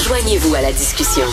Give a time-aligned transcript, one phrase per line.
[0.00, 1.26] Joignez-vous à la discussion.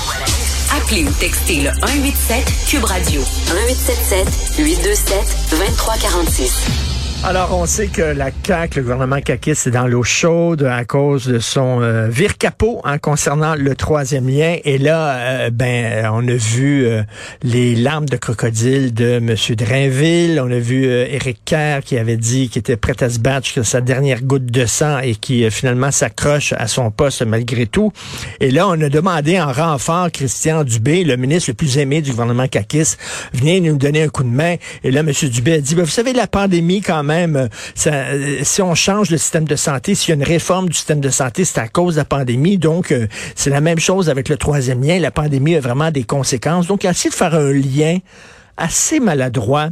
[0.75, 6.88] Appelez ou textez le 187 Cube Radio 1877 827 2346.
[7.25, 11.27] Alors, on sait que la CAQ, le gouvernement caquiste, est dans l'eau chaude à cause
[11.27, 14.55] de son euh, vire-capot hein, concernant le troisième lien.
[14.63, 17.03] Et là, euh, ben, on a vu euh,
[17.43, 19.35] les larmes de crocodile de M.
[19.57, 20.41] Drainville.
[20.41, 23.63] On a vu Éric Kerr qui avait dit qu'il était prêt à se battre que
[23.63, 27.91] sa dernière goutte de sang et qui finalement s'accroche à son poste malgré tout.
[28.39, 32.11] Et là, on a demandé en renfort Christian Dubé, le ministre le plus aimé du
[32.11, 32.97] gouvernement caquiste,
[33.33, 34.55] venez nous donner un coup de main.
[34.85, 35.11] Et là, M.
[35.11, 37.47] Dubé a dit, ben, vous savez, la pandémie quand même, euh,
[37.87, 40.99] euh, si on change le système de santé, s'il y a une réforme du système
[40.99, 42.57] de santé, c'est à cause de la pandémie.
[42.57, 44.99] Donc, euh, c'est la même chose avec le troisième lien.
[44.99, 46.67] La pandémie a vraiment des conséquences.
[46.67, 47.97] Donc, essayé de faire un lien
[48.57, 49.69] assez maladroit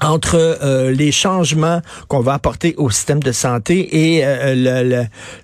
[0.00, 0.58] entre
[0.90, 4.24] les changements qu'on va apporter au système de santé et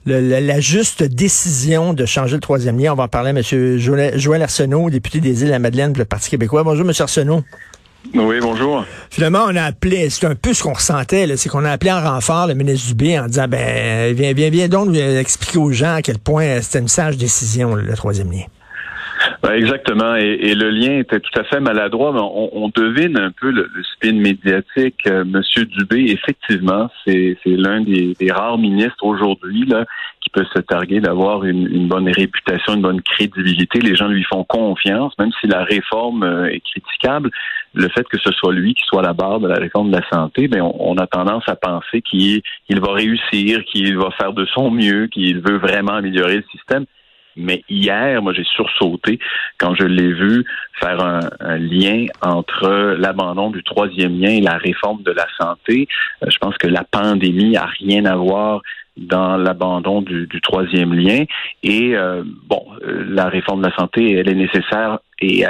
[0.07, 2.93] la juste décision de changer le troisième lien.
[2.93, 3.79] On va en parler à M.
[3.79, 6.65] Joël, Arsenault, député des Îles-de-la-Madeleine pour le Parti québécois.
[6.65, 6.93] Bonjour, M.
[6.99, 7.45] Arsenault.
[8.15, 8.84] Oui, bonjour.
[9.10, 12.01] Finalement, on a appelé, c'est un peu ce qu'on ressentait, c'est qu'on a appelé en
[12.01, 16.02] renfort le ministre Dubé en disant, ben, viens, viens, viens donc expliquer aux gens à
[16.02, 18.45] quel point c'était une sage décision, le troisième lien.
[19.43, 20.16] Ben exactement.
[20.16, 24.13] Et, le lien était tout à fait maladroit, mais on, devine un peu le, spin
[24.13, 25.01] médiatique.
[25.07, 29.87] Euh, Monsieur Dubé, effectivement, c'est l'un des, rares ministres aujourd'hui là
[30.21, 33.80] qui peut se targuer d'avoir une, bonne réputation, une bonne crédibilité.
[33.80, 37.30] Les gens lui font confiance, même si la réforme euh, est critiquable.
[37.73, 39.96] Le fait que ce soit lui qui soit à la barre de la réforme de
[39.96, 44.45] la santé, ben on, a tendance à penser qu'il va réussir, qu'il va faire de
[44.46, 46.85] son mieux, qu'il veut vraiment améliorer le système.
[47.36, 49.18] Mais hier, moi, j'ai sursauté
[49.59, 50.45] quand je l'ai vu
[50.80, 55.87] faire un, lien entre l'abandon du troisième lien et la réforme de la santé.
[56.22, 58.62] Euh, je pense que la pandémie a rien à voir
[58.96, 61.24] dans l'abandon du, troisième lien.
[61.62, 65.44] Et euh, bon, euh, la réforme de la santé, elle est nécessaire et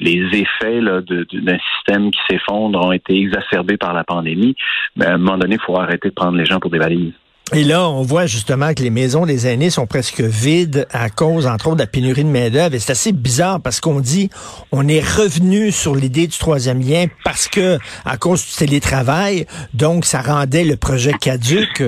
[0.00, 4.54] les effets d'un système qui s'effondre ont été exacerbés par la pandémie.
[4.96, 7.12] Mais à un moment donné, il faut arrêter de prendre les gens pour des valises.
[7.54, 11.46] Et là, on voit justement que les maisons des aînés sont presque vides à cause,
[11.46, 12.74] entre autres, de la pénurie de main-d'œuvre.
[12.74, 14.30] Et c'est assez bizarre parce qu'on dit
[14.70, 20.06] on est revenu sur l'idée du troisième lien parce que, à cause du télétravail, donc
[20.06, 21.82] ça rendait le projet caduque.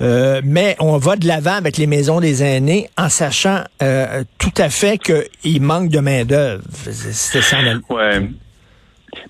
[0.00, 4.54] Euh, mais on va de l'avant avec les maisons des aînés en sachant euh, tout
[4.56, 6.62] à fait qu'il manque de main-d'œuvre.
[6.90, 7.56] C'était ça.
[7.90, 8.28] Ouais.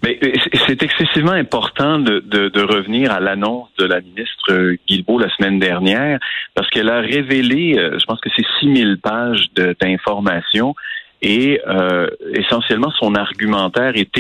[0.07, 0.33] Euh,
[0.67, 6.19] c'est excessivement important de, revenir à l'annonce de la ministre Guilbeault la semaine dernière,
[6.55, 9.47] parce qu'elle a révélé, euh, je pense que c'est 6000 pages
[9.81, 10.75] d'informations
[11.21, 14.17] et euh, essentiellement son argumentaire est,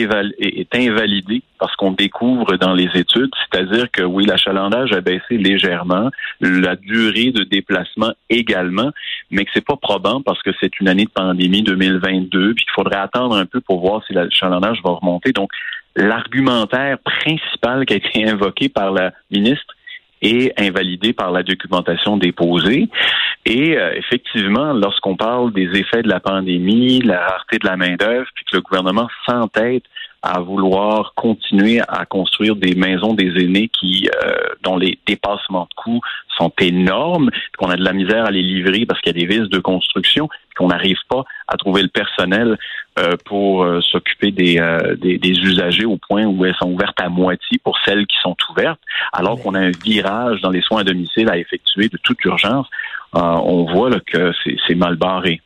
[0.75, 6.11] invalidé parce qu'on découvre dans les études, c'est-à-dire que oui, l'achalandage a baissé légèrement,
[6.41, 8.91] la durée de déplacement également,
[9.31, 12.73] mais que c'est pas probant parce que c'est une année de pandémie 2022, puis qu'il
[12.75, 15.33] faudrait attendre un peu pour voir si l'achalandage va remonter.
[15.33, 15.51] Donc,
[15.97, 19.75] l'argumentaire principal qui a été invoqué par la ministre
[20.23, 22.89] est invalidé par la documentation déposée.
[23.47, 28.27] Et euh, effectivement, lorsqu'on parle des effets de la pandémie, la rareté de la main-d'œuvre,
[28.35, 29.85] puis que le gouvernement s'entête
[30.23, 35.75] à vouloir continuer à construire des maisons des aînés qui euh, dont les dépassements de
[35.75, 36.01] coûts
[36.37, 39.33] sont énormes, qu'on a de la misère à les livrer parce qu'il y a des
[39.33, 42.59] vices de construction, qu'on n'arrive pas à trouver le personnel
[42.99, 44.61] euh, pour euh, s'occuper des,
[45.01, 48.37] des, des, usagers au point où elles sont ouvertes à moitié pour celles qui sont
[48.51, 48.81] ouvertes,
[49.13, 52.67] alors qu'on a un virage dans les soins à domicile à effectuer de toute urgence.
[53.13, 54.33] on voit là, que
[54.67, 55.41] c'est mal barré.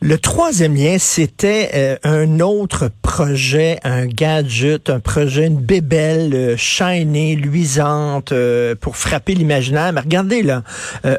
[0.00, 6.56] Le troisième lien, c'était euh, un autre projet, un gadget, un projet, une bébelle euh,
[6.56, 9.92] shiny, luisante euh, pour frapper l'imaginaire.
[9.92, 10.62] Mais regardez là,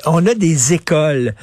[0.05, 1.33] on a des écoles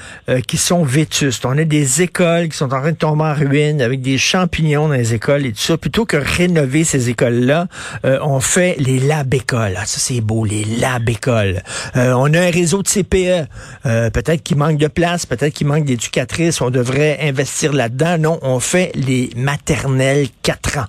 [0.46, 1.44] qui sont vétustes.
[1.44, 4.88] On a des écoles qui sont en train de tomber en ruine avec des champignons
[4.88, 5.76] dans les écoles et tout ça.
[5.76, 7.66] Plutôt que rénover ces écoles-là,
[8.04, 9.74] on fait les lab-écoles.
[9.76, 11.62] Ah, ça, c'est beau, les lab-écoles.
[11.94, 13.48] on a un réseau de CPE.
[13.84, 16.60] peut-être qu'il manque de place, peut-être qu'il manque d'éducatrices.
[16.60, 18.18] On devrait investir là-dedans.
[18.18, 20.86] Non, on fait les maternelles 4 ans.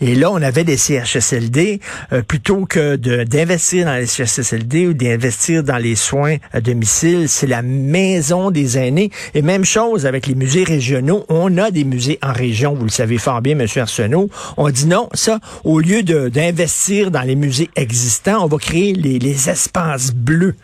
[0.00, 1.80] Et là, on avait des CHSLD.
[2.12, 7.46] Euh, plutôt que d'investir dans les CHSLD ou d'investir dans les soins à domicile, c'est
[7.46, 9.10] la maison des aînés.
[9.34, 11.24] Et même chose avec les musées régionaux.
[11.28, 13.66] On a des musées en région, vous le savez fort bien, M.
[13.76, 14.30] Arsenault.
[14.56, 19.18] On dit non, ça, au lieu d'investir dans les musées existants, on va créer les,
[19.18, 20.54] les espaces bleus.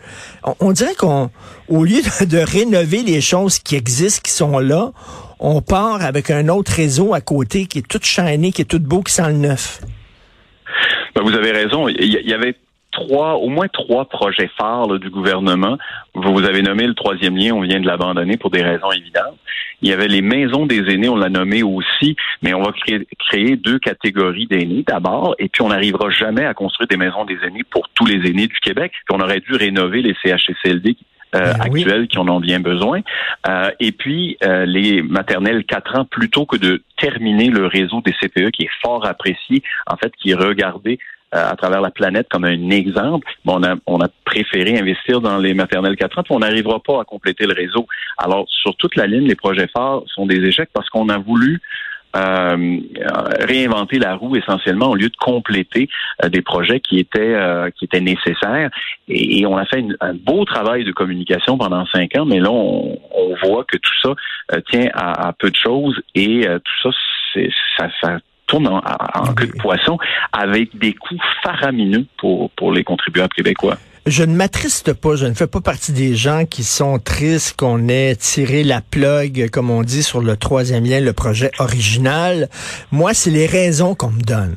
[0.59, 1.29] On, dirait qu'on,
[1.67, 4.91] au lieu de, rénover les choses qui existent, qui sont là,
[5.39, 8.79] on part avec un autre réseau à côté qui est tout shiny, qui est tout
[8.79, 9.81] beau, qui sent le neuf.
[11.15, 11.87] Ben, vous avez raison.
[11.87, 12.55] Il y avait
[12.97, 15.77] trois, au moins trois projets phares du gouvernement.
[16.15, 19.37] Vous, vous avez nommé le troisième lien, on vient de l'abandonner pour des raisons évidentes.
[19.83, 23.07] Il y avait les maisons des aînés, on l'a nommé aussi, mais on va créer,
[23.29, 27.37] créer deux catégories d'aînés d'abord, et puis on n'arrivera jamais à construire des maisons des
[27.45, 28.91] aînés pour tous les aînés du Québec.
[28.91, 30.97] Puis on aurait dû rénover les CHSLD
[31.35, 33.01] euh, ben actuels qui en ont bien besoin.
[33.47, 38.13] Euh, et puis, euh, les maternelles 4 ans, plutôt que de terminer le réseau des
[38.13, 40.99] CPE qui est fort apprécié, en fait, qui est regardé
[41.31, 45.53] à travers la planète comme un exemple, on a, on a préféré investir dans les
[45.53, 47.85] maternelles 4 ans, puis on n'arrivera pas à compléter le réseau.
[48.17, 51.61] Alors, sur toute la ligne, les projets phares sont des échecs parce qu'on a voulu
[52.15, 52.79] euh,
[53.41, 55.89] réinventer la roue essentiellement au lieu de compléter
[56.23, 58.71] euh, des projets qui étaient euh, qui étaient nécessaires.
[59.09, 62.97] Et, on a fait un beau travail de communication pendant cinq ans, mais là on,
[63.43, 64.15] voit que tout ça
[64.71, 67.41] tient à, peu de choses et tout ça,
[67.77, 68.81] ça, ça tourne en,
[69.13, 69.97] en queue de poisson
[70.31, 73.77] avec des coûts faramineux pour pour les contribuables québécois.
[74.07, 77.89] Je ne m'attriste pas, je ne fais pas partie des gens qui sont tristes qu'on
[77.89, 82.47] ait tiré la plug, comme on dit, sur le troisième lien, le projet original.
[82.93, 84.55] Moi, c'est les raisons qu'on me donne.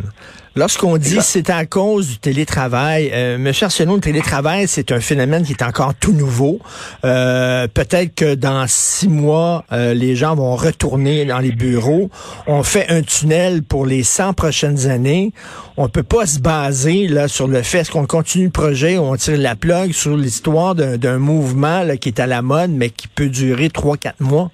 [0.56, 5.44] Lorsqu'on dit c'est à cause du télétravail, euh, Monsieur Arsenault, le télétravail, c'est un phénomène
[5.44, 6.58] qui est encore tout nouveau.
[7.04, 12.10] Euh, peut-être que dans six mois, euh, les gens vont retourner dans les bureaux.
[12.48, 15.32] On fait un tunnel pour les 100 prochaines années.
[15.76, 19.02] On peut pas se baser là sur le fait est-ce qu'on continue le projet ou
[19.02, 22.90] on tire la plug sur l'histoire d'un mouvement là, qui est à la mode, mais
[22.90, 24.50] qui peut durer trois, quatre mois?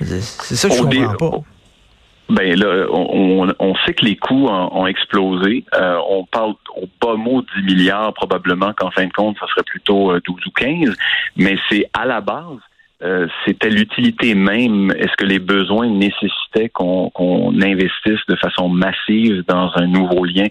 [0.00, 1.42] C'est ça que je comprends pas.
[2.28, 5.64] Ben là, on, on, sait que les coûts ont, explosé.
[5.74, 9.62] Euh, on parle au bas mot 10 milliards probablement qu'en fin de compte, ça serait
[9.62, 10.96] plutôt 12 euh, ou 15.
[11.36, 12.58] Mais c'est à la base,
[13.02, 14.92] euh, c'était l'utilité même.
[14.98, 20.46] Est-ce que les besoins nécessitaient qu'on investisse de façon massive dans un nouveau lien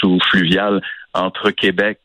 [0.00, 0.80] sous fluvial
[1.14, 1.98] entre Québec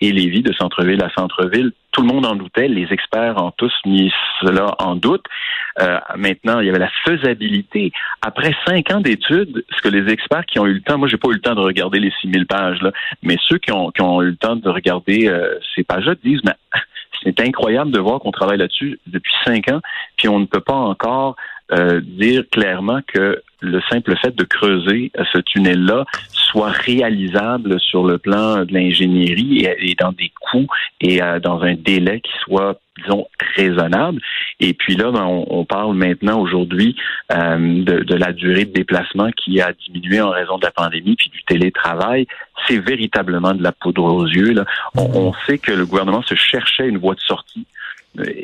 [0.00, 1.72] et Lévis, de centre-ville à centre-ville?
[1.92, 2.68] Tout le monde en doutait.
[2.68, 5.24] Les experts ont tous mis cela en doute.
[5.80, 7.92] Euh, maintenant, il y avait la faisabilité.
[8.22, 11.16] Après cinq ans d'études, ce que les experts qui ont eu le temps, moi j'ai
[11.16, 12.90] pas eu le temps de regarder les 6000 pages, là,
[13.22, 16.40] mais ceux qui ont, qui ont eu le temps de regarder euh, ces pages-là disent,
[16.44, 16.54] mais
[17.22, 19.80] c'est incroyable de voir qu'on travaille là-dessus depuis cinq ans,
[20.16, 21.36] puis on ne peut pas encore
[21.72, 28.18] euh, dire clairement que le simple fait de creuser ce tunnel-là soit réalisable sur le
[28.18, 30.68] plan de l'ingénierie et, dans des coûts
[31.00, 33.26] et dans un délai qui soit disons,
[33.56, 34.20] raisonnable.
[34.60, 36.96] Et puis là, ben, on, parle maintenant aujourd'hui
[37.32, 41.30] euh, de, la durée de déplacement qui a diminué en raison de la pandémie puis
[41.30, 42.26] du télétravail.
[42.66, 44.52] C'est véritablement de la poudre aux yeux.
[44.52, 44.64] Là.
[44.96, 47.77] On, sait que le gouvernement se cherchait une voie de sortie euh,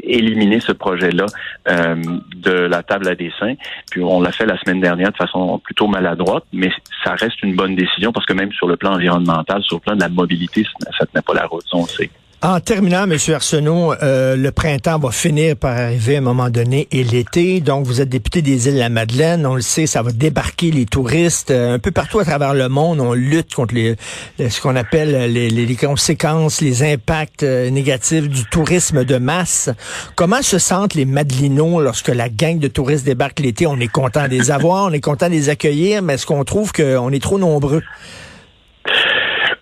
[0.02, 1.26] éliminer ce projet-là
[1.68, 1.96] euh,
[2.36, 3.54] de la table à dessin.
[3.90, 6.70] Puis on l'a fait la semaine dernière de façon plutôt maladroite, mais
[7.02, 9.96] ça reste une bonne décision parce que même sur le plan environnemental, sur le plan
[9.96, 12.10] de la mobilité, ça ne tenait pas la route, on sait.
[12.44, 13.16] En terminant, M.
[13.32, 17.62] Arsenault, euh, le printemps va finir par arriver à un moment donné et l'été.
[17.62, 19.46] Donc, vous êtes député des îles de la Madeleine.
[19.46, 22.68] On le sait, ça va débarquer les touristes euh, un peu partout à travers le
[22.68, 23.00] monde.
[23.00, 29.16] On lutte contre ce qu'on appelle les, conséquences, les impacts euh, négatifs du tourisme de
[29.16, 29.70] masse.
[30.14, 33.66] Comment se sentent les Madelinots lorsque la gang de touristes débarque l'été?
[33.66, 36.44] On est content de les avoir, on est content de les accueillir, mais est-ce qu'on
[36.44, 37.80] trouve qu'on est trop nombreux?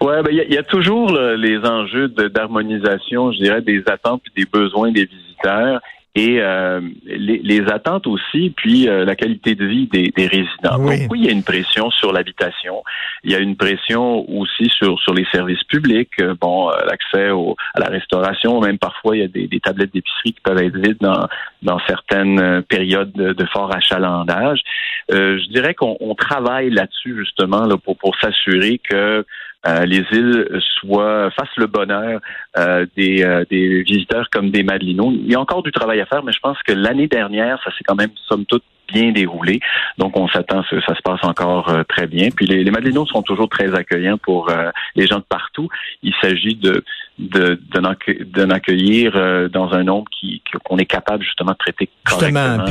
[0.03, 4.47] Ouais, ben il y, a toujours les enjeux d'harmonisation, je dirais, des attentes et des
[4.47, 5.81] besoins des visiteurs
[6.15, 10.77] et euh, les, attentes aussi, puis euh, la qualité de vie des, résidents.
[10.77, 12.83] Donc oui, il y a une pression sur l'habitation,
[13.25, 17.31] il y a une pression aussi sur sur les services publics, euh, bon, l'accès
[17.75, 20.99] à la restauration, même parfois il y a des, tablettes d'épicerie qui peuvent être vides
[21.01, 21.27] dans
[21.63, 24.61] dans certaines périodes de, fort achalandage.
[25.09, 29.25] je dirais qu'on travaille là-dessus justement là, pour pour s'assurer que
[29.67, 30.49] euh, les îles
[30.81, 32.21] soient fassent le bonheur
[32.59, 35.13] euh, des, euh, des visiteurs comme des Madelinots.
[35.13, 37.71] Il y a encore du travail à faire, mais je pense que l'année dernière, ça
[37.71, 39.61] s'est quand même somme toute bien déroulé.
[39.97, 42.29] Donc, on s'attend, ça, ça se passe encore très bien.
[42.35, 44.51] Puis, les, les sont toujours très accueillants pour
[44.97, 45.69] les gens de partout.
[46.03, 46.85] Il s'agit de
[47.19, 52.65] d'en accueillir euh, dans un nombre qui qu'on est capable justement de traiter correctement,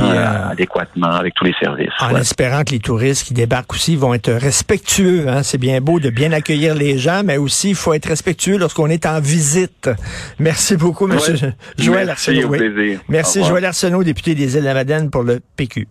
[0.50, 1.92] adéquatement avec tous les services.
[2.00, 5.28] En espérant que les touristes qui débarquent aussi vont être respectueux.
[5.28, 5.42] Hein.
[5.42, 8.88] C'est bien beau de bien accueillir les gens, mais aussi il faut être respectueux lorsqu'on
[8.88, 9.90] est en visite.
[10.38, 11.36] Merci beaucoup, Monsieur
[11.78, 12.54] Joël Arsenault.
[13.08, 15.86] Merci Joël Arsenault, député des îles de la Madeleine pour le PQ.